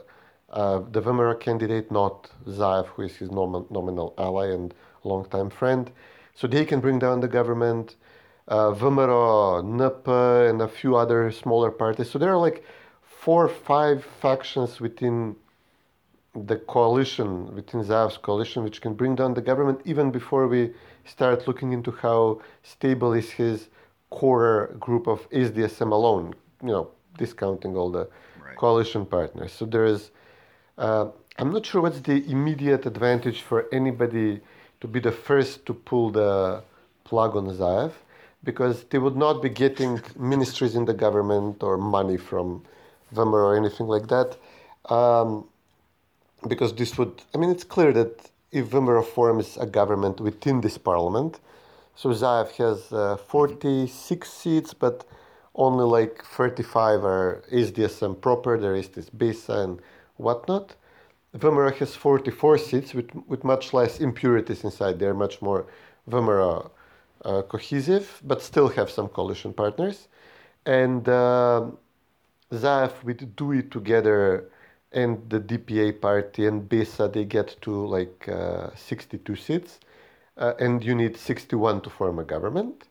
[0.51, 5.90] uh, the VMRO candidate, not Zaev, who is his nom- nominal ally and longtime friend.
[6.35, 7.97] So they can bring down the government.
[8.49, 12.11] Uh, VMRO, NP, and a few other smaller parties.
[12.11, 12.64] So there are like
[13.03, 15.37] four or five factions within
[16.35, 20.73] the coalition, within Zaev's coalition, which can bring down the government even before we
[21.05, 23.69] start looking into how stable is his
[24.11, 28.09] core group of SDSM alone, you know, discounting all the
[28.44, 28.57] Right.
[28.57, 29.53] coalition partners.
[29.53, 30.11] So there is,
[30.79, 31.07] uh,
[31.38, 34.40] I'm not sure what's the immediate advantage for anybody
[34.81, 36.62] to be the first to pull the
[37.05, 37.92] plug on Zaev,
[38.42, 42.62] because they would not be getting ministries in the government or money from
[43.14, 44.37] VMRO or anything like that.
[44.92, 45.46] Um,
[46.49, 50.79] because this would, I mean, it's clear that if VMRO forms a government within this
[50.79, 51.38] parliament,
[51.94, 55.05] so Zaev has uh, 46 seats, but
[55.55, 59.81] only like 35 are SDSM proper, there is this is BESA and
[60.16, 60.76] whatnot.
[61.37, 64.98] VMRO has 44 seats with, with much less impurities inside.
[64.98, 65.66] They're much more
[66.09, 66.70] VMRO
[67.24, 70.09] uh, cohesive, but still have some coalition partners.
[70.66, 71.66] And uh,
[72.53, 74.50] Zaev with DUI together
[74.92, 79.79] and the DPA party and BESA, they get to like uh, 62 seats.
[80.40, 82.88] Uh, and you need 61 to form a government.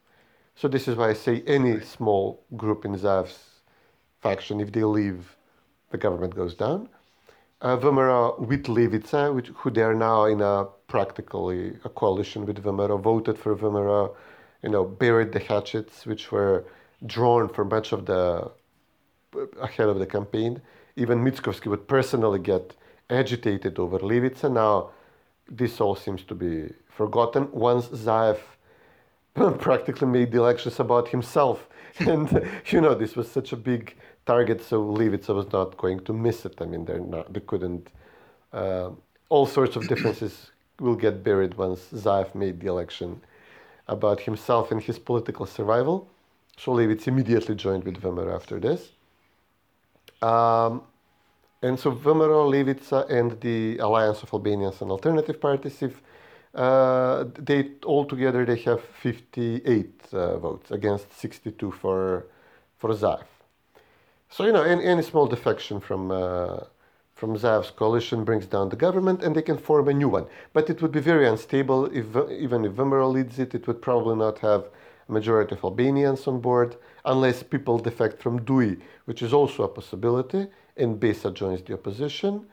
[0.55, 3.39] So this is why I say any small group in Zaev's
[4.21, 5.35] faction, if they leave,
[5.89, 6.89] the government goes down.
[7.61, 12.63] Uh, VMRO with Levica, which, who they are now in a practically a coalition with
[12.63, 14.15] VMRO, voted for VMRO,
[14.61, 16.65] you know, buried the hatchets which were
[17.05, 18.51] drawn for much of the
[19.59, 20.61] ahead of the campaign.
[20.95, 22.75] Even Mitskovsky would personally get
[23.09, 24.51] agitated over Levica.
[24.51, 24.91] Now,
[25.49, 26.69] this all seems to be
[27.01, 28.39] forgotten once Zaev
[29.67, 31.57] practically made the elections about himself.
[32.11, 32.27] And,
[32.71, 33.83] you know, this was such a big
[34.33, 36.55] target, so Levica was not going to miss it.
[36.63, 37.85] I mean, they're not, they couldn't.
[38.61, 38.89] Uh,
[39.33, 40.33] all sorts of differences
[40.85, 43.09] will get buried once Zaev made the election
[43.95, 45.97] about himself and his political survival.
[46.61, 48.81] So Levica immediately joined with VMRO after this.
[50.31, 50.73] Um,
[51.65, 55.93] and so VMRO, Levica, and the Alliance of Albanians and Alternative Parties, if
[56.55, 62.25] uh, they all together they have 58 uh, votes against 62 for
[62.77, 63.25] for Zaev.
[64.29, 66.61] So you know, any, any small defection from uh,
[67.13, 70.25] from Zaev's coalition brings down the government, and they can form a new one.
[70.53, 74.15] But it would be very unstable if even if VMRO leads it, it would probably
[74.15, 74.69] not have
[75.09, 79.67] a majority of Albanians on board unless people defect from Dui, which is also a
[79.67, 82.45] possibility, and Besa joins the opposition.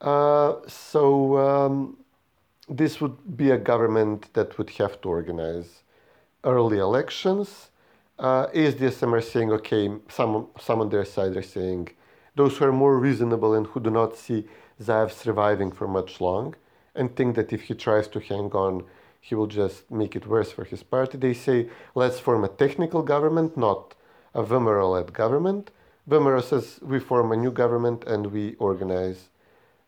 [0.00, 1.96] Uh, so um,
[2.68, 5.82] this would be a government that would have to organize
[6.44, 7.70] early elections.
[8.18, 11.88] Uh, ASDSM are saying, okay, some, some on their side are saying,
[12.34, 14.46] those who are more reasonable and who do not see
[14.80, 16.54] Zaev surviving for much long
[16.94, 18.84] and think that if he tries to hang on,
[19.20, 21.16] he will just make it worse for his party.
[21.16, 23.94] They say, let's form a technical government, not
[24.34, 25.70] a VMRO-led government.
[26.08, 29.28] VMRO says, we form a new government and we organize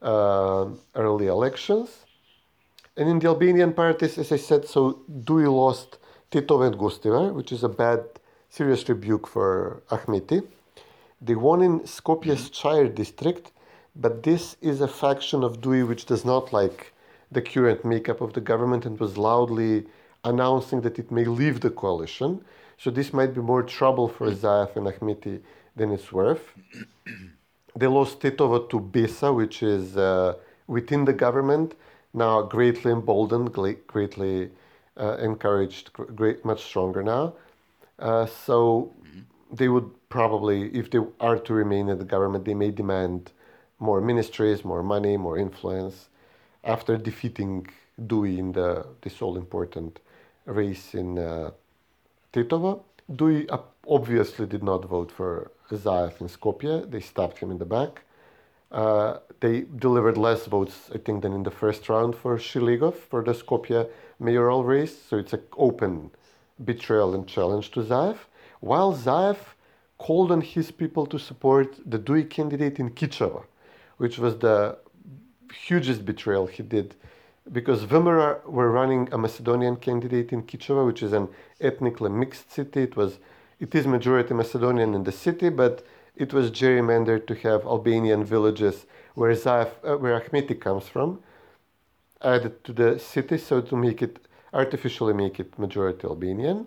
[0.03, 2.04] uh, early elections.
[2.97, 5.99] And in the Albanian parties, as I said, so Dui lost
[6.31, 8.05] Tetovo and Gostivar, which is a bad,
[8.51, 10.47] serious rebuke for Ahmeti.
[11.21, 13.51] They won in Skopje's Čair district,
[13.97, 16.93] but this is a faction of Dui which does not like
[17.33, 19.85] the current makeup of the government and was loudly
[20.25, 22.45] announcing that it may leave the coalition.
[22.79, 25.41] So this might be more trouble for Zaev and Ahmeti
[25.75, 26.45] than it's worth.
[27.77, 30.35] they lost Titova to Besa, which is uh,
[30.69, 31.75] within the government,
[32.15, 34.51] now greatly emboldened, greatly
[34.97, 37.35] uh, encouraged, great, much stronger now.
[37.99, 38.93] Uh, so
[39.53, 43.33] they would probably, if they are to remain in the government, they may demand
[43.81, 46.09] more ministries, more money, more influence
[46.63, 47.67] after defeating
[48.01, 50.01] Dui in the this all important
[50.47, 51.51] race in uh,
[52.33, 52.81] Titova.
[53.13, 53.47] Dui
[53.87, 56.91] obviously did not vote for Zaev in Skopje.
[56.91, 58.04] They stabbed him in the back.
[58.75, 63.23] Uh, they delivered less votes, I think, than in the first round for Šilegov for
[63.23, 65.01] the Skopje mayoral race.
[65.09, 66.11] So it's an open
[66.65, 68.17] betrayal and challenge to Zaev.
[68.59, 69.37] While Zaev
[69.99, 73.45] called on his people to support the Dui candidate in Kičevo,
[73.99, 74.77] which was the
[75.67, 76.97] hugest betrayal he did
[77.53, 81.29] because VMRO were running a Macedonian candidate in Kičevo, which is an
[81.61, 82.83] ethnically mixed city.
[82.83, 83.19] It was,
[83.61, 88.87] it is majority Macedonian in the city, but it was gerrymandered to have Albanian villages
[89.15, 91.21] where Zaev, uh, where Ahmeti comes from,
[92.23, 96.67] added to the city, so to make it artificially make it majority Albanian.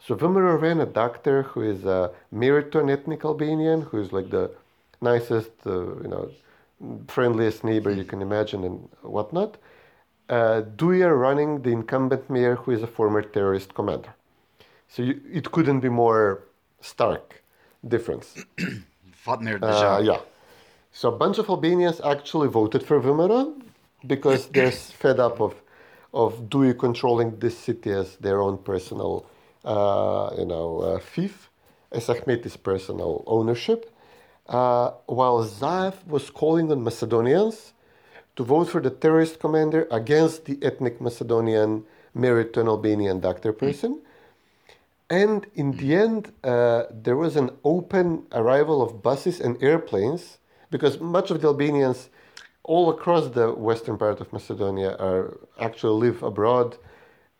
[0.00, 4.12] So VMRO ran a doctor who is a married to an ethnic Albanian, who is
[4.12, 4.50] like the
[5.00, 6.30] nicest, uh, you know,
[7.08, 9.56] friendliest neighbor you can imagine and whatnot.
[10.28, 14.14] Uh, Duya running the incumbent mayor, who is a former terrorist commander.
[14.88, 16.42] So you, it couldn't be more
[16.80, 17.42] stark
[17.86, 18.44] difference.
[19.62, 20.20] Uh, yeah.
[20.92, 23.60] So a bunch of Albanians actually voted for VMRO
[24.06, 25.54] because they're fed up of
[26.14, 29.26] of DUI controlling this city as their own personal,
[29.64, 31.50] uh, you know, uh, fief,
[31.92, 33.92] as Ahmeti's personal ownership.
[34.48, 37.74] Uh, while Zaev was calling on Macedonians
[38.36, 41.84] to vote for the terrorist commander against the ethnic Macedonian
[42.14, 44.00] married to an Albanian doctor person.
[45.08, 50.38] And in the end, uh, there was an open arrival of buses and airplanes
[50.70, 52.10] because much of the Albanians
[52.64, 56.76] all across the western part of Macedonia are actually live abroad.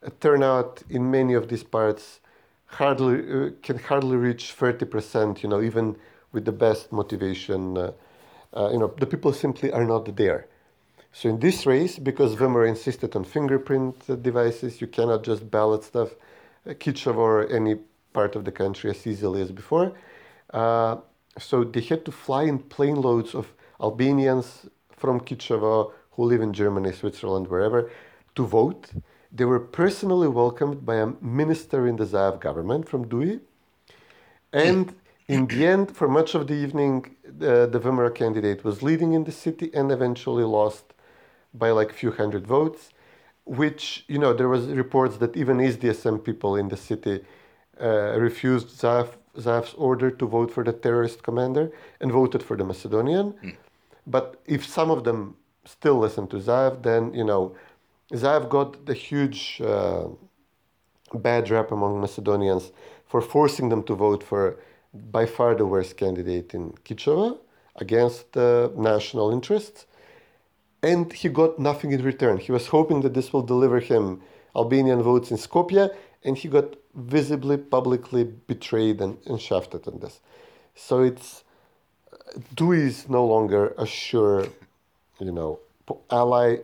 [0.02, 2.20] A turnout in many of these parts
[2.66, 5.96] hardly uh, can hardly reach 30%, you know, even
[6.32, 7.76] with the best motivation.
[7.76, 7.92] Uh,
[8.56, 10.46] uh, you know, the people simply are not there.
[11.12, 15.82] So in this race, because VMRO insisted on fingerprint uh, devices, you cannot just ballot
[15.82, 16.10] stuff,
[16.66, 17.76] uh, Kichev or any
[18.12, 19.92] part of the country as easily as before.
[20.52, 20.96] Uh,
[21.38, 26.52] so they had to fly in plane loads of Albanians from Kičevo who live in
[26.52, 27.90] Germany, Switzerland, wherever,
[28.34, 28.90] to vote.
[29.30, 33.40] They were personally welcomed by a minister in the Zaev government from DUI.
[34.52, 34.94] And
[35.28, 39.24] in the end, for much of the evening, the, the VMRO candidate was leading in
[39.24, 40.94] the city and eventually lost
[41.52, 42.90] by like a few hundred votes,
[43.46, 47.24] which, you know, there was reports that even SDSM people in the city
[47.80, 52.64] uh, refused Zaev, Zaev's order to vote for the terrorist commander and voted for the
[52.64, 53.34] Macedonian.
[54.06, 57.54] But if some of them still listen to Zaev, then, you know,
[58.12, 60.08] Zaev got the huge uh,
[61.14, 62.72] bad rap among Macedonians
[63.06, 64.58] for forcing them to vote for
[65.10, 67.38] by far the worst candidate in Kičevo
[67.76, 69.86] against the national interests.
[70.82, 72.38] And he got nothing in return.
[72.38, 74.22] He was hoping that this will deliver him
[74.54, 80.20] Albanian votes in Skopje, and he got visibly, publicly betrayed and, and shafted on this.
[80.74, 81.44] So it's
[82.54, 84.46] DUI is no longer a sure,
[85.18, 85.60] you know,
[86.10, 86.58] ally.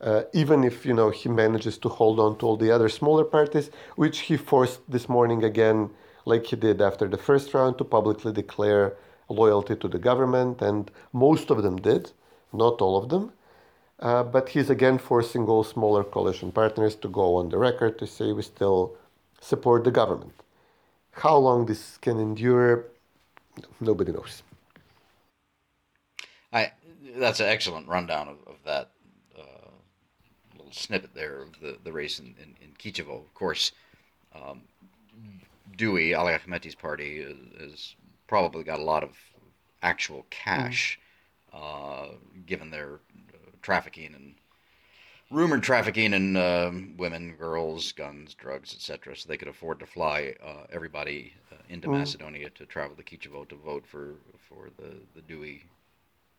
[0.00, 3.24] Uh, even if you know he manages to hold on to all the other smaller
[3.24, 5.90] parties, which he forced this morning again,
[6.24, 8.96] like he did after the first round, to publicly declare
[9.28, 12.12] loyalty to the government, and most of them did,
[12.52, 13.32] not all of them.
[14.00, 18.06] Uh, but he's again forcing all smaller coalition partners to go on the record to
[18.06, 18.96] say we still
[19.40, 20.32] support the government.
[21.12, 22.86] How long this can endure,
[23.80, 24.42] nobody knows.
[26.52, 26.72] I
[27.16, 28.90] that's an excellent rundown of, of that
[29.38, 29.70] uh,
[30.56, 33.18] little snippet there of the, the race in, in, in Kičevo.
[33.20, 33.72] Of course,
[34.34, 34.62] um,
[35.76, 39.10] DUI, Ali Ahmeti's party, is, is probably got a lot of
[39.82, 40.98] actual cash,
[41.52, 42.08] uh,
[42.46, 43.29] given their uh,
[43.62, 44.34] trafficking and
[45.30, 49.16] rumored trafficking in um women, girls, guns, drugs, etc.
[49.16, 53.48] So they could afford to fly uh, everybody uh, into Macedonia to travel to Kičevo
[53.48, 54.14] to vote for
[54.48, 55.62] for the the DUI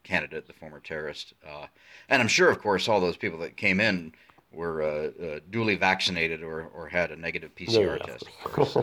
[0.04, 1.34] candidate, the former terrorist.
[1.48, 1.68] Uh,
[2.10, 4.14] and I'm sure, of course, all those people that came in
[4.52, 8.76] were uh, uh, duly vaccinated or, or had a negative PCR yeah, test, of course.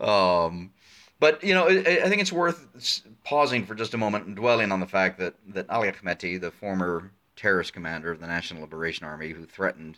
[0.00, 0.70] um,
[1.24, 4.80] but, you know, I, think it's worth pausing for just a moment and dwelling on
[4.80, 9.30] the fact that, that Ali Ahmeti, the former terrorist commander of the National Liberation Army,
[9.30, 9.96] who threatened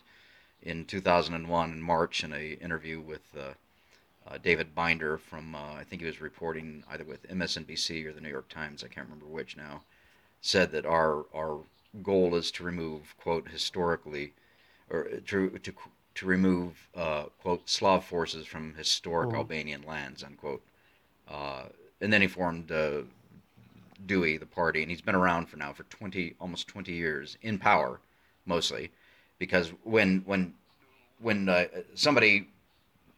[0.61, 3.41] in 2001 in March in a interview with uh,
[4.25, 8.21] uh, David Binder from uh, I think he was reporting either with MSNBC or the
[8.21, 8.81] New York Times.
[8.81, 9.81] I can't remember which now.
[10.39, 11.59] Said that our our
[12.03, 14.31] goal is to remove quote historically,
[14.89, 15.73] or to to
[16.15, 20.63] to remove uh, quote Slav forces from historic Albanian lands unquote.
[21.29, 21.63] Uh,
[22.01, 23.01] and then he formed uh,
[24.05, 27.57] DUI, the party, and he's been around for now for twenty almost twenty years in
[27.57, 27.99] power,
[28.45, 28.91] mostly,
[29.39, 30.53] because when when
[31.19, 32.47] when uh, somebody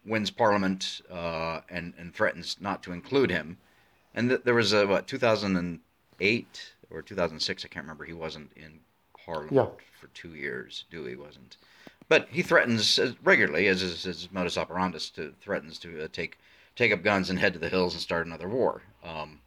[0.06, 3.58] wins parliament uh, and and threatens not to include him.
[4.16, 8.06] And th- there was a what 2008 or 2006, I can't remember.
[8.06, 8.80] He wasn't in
[9.26, 9.68] parliament Yeah.
[10.00, 10.86] for two years.
[10.92, 11.58] DUI wasn't,
[12.08, 16.40] but he threatens uh, regularly, as is his modus operandus, to threatens to uh, take
[16.80, 18.82] take up guns and head to the hills and start another war.
[19.04, 19.42] Um,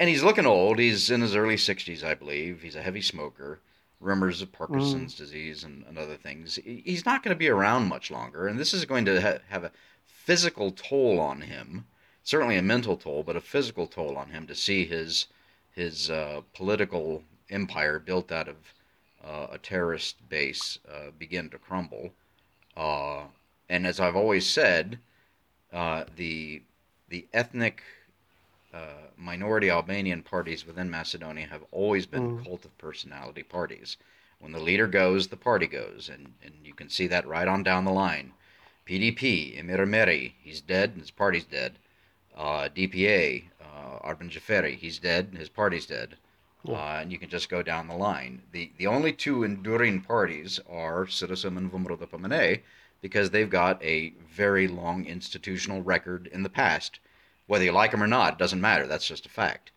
[0.00, 0.80] and he's looking old.
[0.80, 2.62] He's in his early 60s, I believe.
[2.62, 3.60] He's a heavy smoker.
[4.00, 6.56] Rumors of Parkinson's disease and, and other things.
[6.64, 9.62] He's not going to be around much longer, and this is going to ha- have
[9.64, 9.72] a
[10.04, 11.86] physical toll on him.
[12.24, 15.26] Certainly a mental toll, but a physical toll on him to see his
[15.74, 18.56] his uh, political empire built out of
[19.24, 22.10] uh, a terrorist base uh, begin to crumble.
[22.76, 23.22] Uh,
[23.68, 24.98] and as I've always said,
[25.72, 26.62] uh, the
[27.08, 27.82] the ethnic
[28.72, 33.96] uh, minority Albanian parties within Macedonia have always been cult of personality parties.
[34.40, 37.62] When the leader goes, the party goes, and, and you can see that right on
[37.62, 38.34] down the line.
[38.86, 41.78] PDP, Imer Imeri, he's dead, and his party's dead.
[42.36, 45.28] uh, DPA, uh, Arben Xhaferi, he's dead.
[45.30, 46.16] And his party's dead.
[46.72, 48.42] Uh, and you can just go down the line.
[48.52, 52.62] The the only two enduring parties are Citizen and VMRO-DPMNE
[53.00, 57.00] because they've got a very long institutional record in the past.
[57.46, 58.86] Whether you like them or not, it doesn't matter.
[58.86, 59.70] That's just a fact.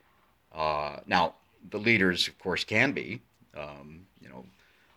[0.53, 1.35] Uh, now,
[1.69, 3.21] the leaders, of course, can be,
[3.55, 4.45] um, you know,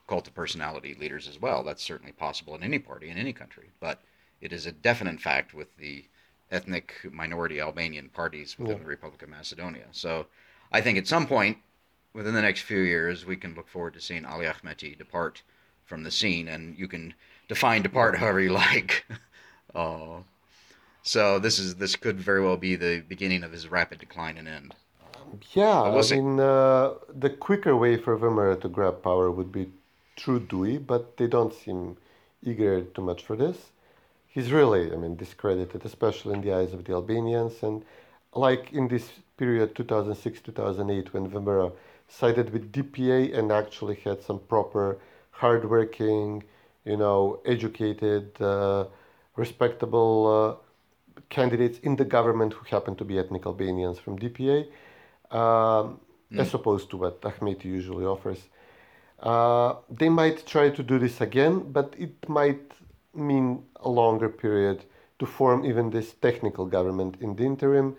[0.08, 1.62] cult of personality leaders as well.
[1.62, 3.70] That's certainly possible in any party, in any country.
[3.80, 4.00] But
[4.40, 6.04] it is a definite fact with the
[6.50, 9.86] ethnic minority Albanian parties within the Republic of Macedonia.
[9.92, 10.26] So
[10.72, 11.58] I think at some point
[12.12, 15.42] within the next few years, we can look forward to seeing Ali Ahmeti depart
[15.84, 17.14] from the scene, and you can
[17.48, 19.06] define apart however you like.
[19.74, 20.20] uh,
[21.02, 24.48] so this is this could very well be the beginning of his rapid decline and
[24.48, 24.74] end.
[25.52, 29.68] Yeah, I mean, uh, the quicker way for VMRO to grab power would be
[30.16, 31.96] through DUI, but they don't seem
[32.42, 33.72] eager too much for this.
[34.28, 37.62] He's really, I mean, discredited, especially in the eyes of the Albanians.
[37.62, 37.84] And
[38.32, 41.72] like in this period, 2006 2008, when VMRO
[42.08, 44.98] sided with DPA and actually had some proper,
[45.30, 46.44] hardworking,
[46.84, 48.84] you know, educated, uh,
[49.36, 54.66] respectable uh, candidates in the government who happen to be ethnic Albanians from DPA,
[55.30, 56.00] um,
[56.36, 58.48] as opposed to what Ahmeti usually offers.
[59.20, 62.72] Uh, they might try to do this again, but it might
[63.14, 64.84] mean a longer period
[65.18, 67.96] to form even this technical government in the interim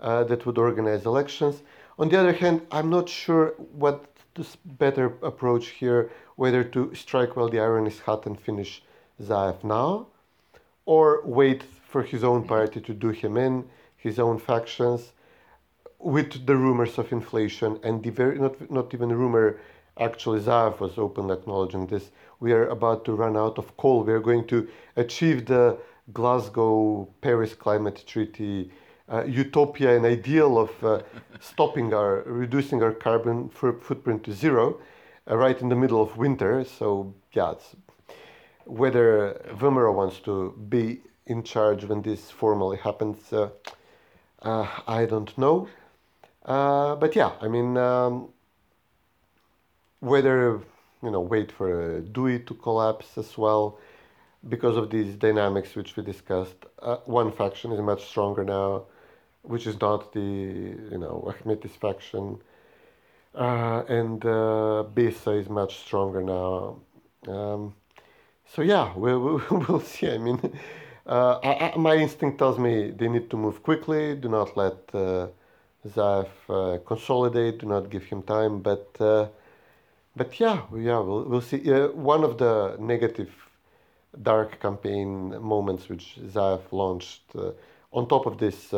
[0.00, 1.62] uh, that would organize elections.
[1.98, 6.10] On the other hand, I'm not sure what this better approach here,
[6.42, 8.82] whether to strike while the iron is hot and finish
[9.28, 10.08] Zaev now,
[10.84, 13.54] or wait for his own party to do him in,
[13.96, 15.12] his own factions,
[16.00, 19.46] with the rumors of inflation and the very not not even rumor.
[20.06, 22.04] Actually, Zaev was openly acknowledging this.
[22.40, 24.02] We are about to run out of coal.
[24.02, 24.58] We are going to
[24.96, 25.64] achieve the
[26.18, 26.72] Glasgow
[27.20, 28.70] Paris Climate Treaty
[29.12, 31.02] uh, utopia and ideal of uh,
[31.40, 34.80] stopping our reducing our carbon fo- footprint to zero,
[35.30, 36.64] uh, right in the middle of winter.
[36.64, 37.54] So yeah,
[38.64, 43.50] whether VMRO wants to be in charge when this formally happens, uh,
[44.42, 45.68] uh, I don't know.
[46.44, 48.28] Uh, but yeah, I mean, um,
[50.00, 50.60] whether
[51.02, 53.78] you know wait for uh, DUI to collapse as well,
[54.48, 56.66] because of these dynamics which we discussed.
[57.04, 58.86] One faction is much stronger now,
[59.42, 62.40] which is not the you know Ahmeti's faction,
[63.34, 66.78] uh, and uh, Besa is much stronger now.
[67.26, 67.74] Um,
[68.46, 70.10] so yeah, we'll, we'll, we'll see.
[70.10, 70.40] I mean,
[71.06, 74.14] uh, I, I, my instinct tells me they need to move quickly.
[74.16, 75.28] Do not let uh,
[75.88, 77.58] Zaev uh, consolidate.
[77.58, 78.60] Do not give him time.
[78.60, 79.28] But uh,
[80.14, 81.72] but yeah, yeah, we'll, we'll see.
[81.72, 83.30] Uh, one of the negative
[84.20, 87.52] dark campaign moments which Zaev launched uh,
[87.92, 88.74] on top of this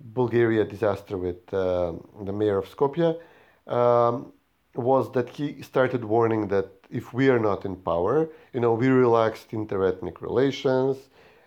[0.00, 3.18] Bulgaria disaster with the mayor of Skopje
[3.66, 4.32] um,
[4.74, 8.88] was that he started warning that if we are not in power, you know, we
[8.88, 10.96] relaxed interethnic relations,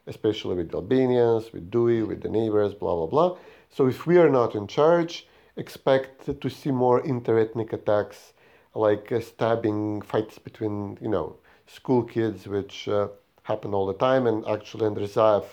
[0.08, 3.38] especially with Albanians, with DUI, with the neighbors, blah, blah, blah.
[3.70, 8.34] So if we are not in charge, expect to see more interethnic attacks
[8.74, 13.08] like uh, stabbing fights between, you know, school kids, which uh,
[13.44, 14.28] happen all the time.
[14.28, 15.46] And actually, under Zaev,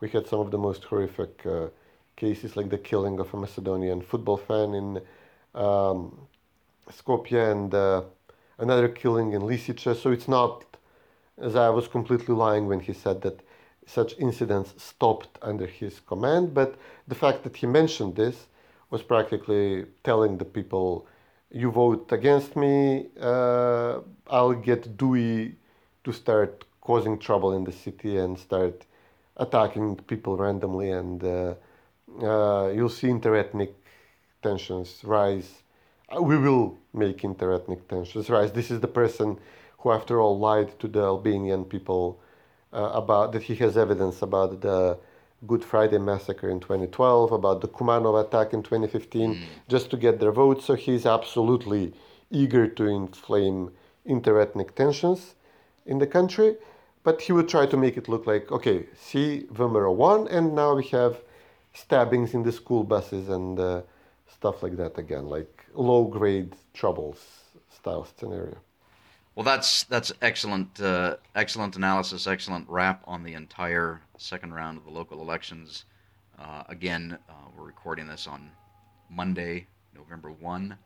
[0.00, 1.66] we had some of the most horrific uh,
[2.16, 5.00] cases, like the killing of a Macedonian football fan in
[5.54, 6.26] um,
[6.90, 8.02] Skopje and uh,
[8.58, 9.96] another killing in Lisice.
[9.96, 10.64] So it's not,
[11.40, 13.40] as I was completely lying when he said that
[13.86, 16.54] such incidents stopped under his command.
[16.54, 16.76] But
[17.06, 18.46] the fact that he mentioned this
[18.90, 21.06] was practically telling the people,
[21.50, 25.54] you vote against me, uh, I'll get DUI
[26.04, 28.84] to start causing trouble in the city and start
[29.36, 31.54] attacking people randomly, and uh,
[32.22, 33.72] uh, you'll see interethnic
[34.42, 35.62] tensions rise.
[36.14, 38.52] Uh, We will make interethnic tensions rise.
[38.52, 39.38] This is the person
[39.78, 42.18] who, after all, lied to the Albanian people
[42.72, 44.98] uh, about that he has evidence about the
[45.46, 49.34] Good Friday massacre in 2012, about the Kumanov attack in 2015,
[49.68, 50.64] just to get their votes.
[50.64, 51.92] So he's absolutely
[52.30, 53.70] eager to inflame
[54.06, 55.36] interethnic tensions
[55.86, 56.56] in the country.
[57.04, 60.74] But he would try to make it look like, okay, see, VMRO won, and now
[60.74, 61.22] we have
[61.72, 63.82] stabbings in the school buses and uh,
[64.38, 67.18] stuff like that again, like low grade troubles
[67.70, 68.56] style scenario.
[69.34, 74.84] Well, that's that's excellent, uh, excellent analysis, excellent wrap on the entire second round of
[74.84, 75.84] the local elections.
[76.38, 78.50] Uh, again, uh, we're recording this on
[79.10, 80.76] Monday, November one,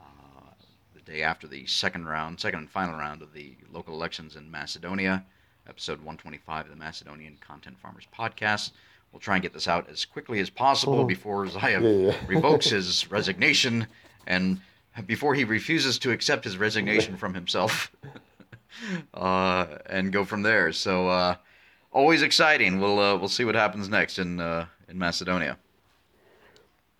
[0.00, 0.50] uh,
[0.94, 4.50] the day after the second round, second and final round of the local elections in
[4.50, 5.24] Macedonia.
[5.68, 8.70] Episode 125 of the Macedonian Content Farmers Podcast.
[9.16, 12.16] We'll try and get this out as quickly as possible before Zaev Yeah, yeah.
[12.26, 13.86] revokes his resignation
[14.26, 14.60] and
[15.06, 17.90] before he refuses to accept his resignation from himself
[19.14, 20.70] uh, and go from there.
[20.70, 21.36] So uh,
[21.92, 22.78] always exciting.
[22.78, 25.56] We'll uh, we'll see what happens next in uh, in Macedonia.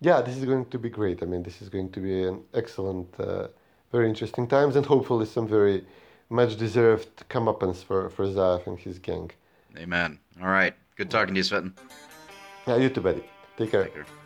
[0.00, 1.22] Yeah, this is going to be great.
[1.22, 3.48] I mean, this is going to be an excellent, uh,
[3.92, 5.84] very interesting times, and hopefully some very
[6.30, 9.30] much deserved comeuppance for for Zaev and his gang.
[9.76, 10.18] Amen.
[10.40, 10.72] All right.
[10.96, 11.74] Good talking to you, Cvetin.
[12.66, 13.22] Yeah, you too, buddy.
[13.56, 13.84] Take care.
[13.84, 14.25] Take care.